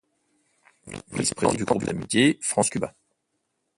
[1.11, 2.95] Vice-président du groupe d'amitié France-Cuba.